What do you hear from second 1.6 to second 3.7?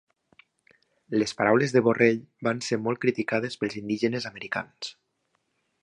de Borrell van ser molt criticades